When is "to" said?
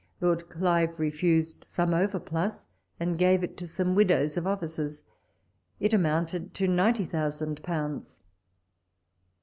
3.57-3.67, 6.55-6.67